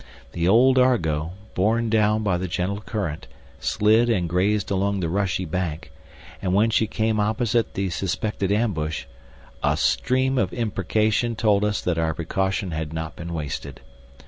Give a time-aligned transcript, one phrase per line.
[0.31, 3.27] The old Argo, borne down by the gentle current,
[3.59, 5.91] slid and grazed along the rushy bank;
[6.41, 9.05] and when she came opposite the suspected ambush,
[9.61, 13.79] a stream of imprecation told us that our precaution had not been wasted.